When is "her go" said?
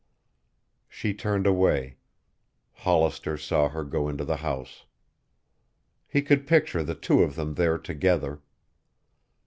3.69-4.09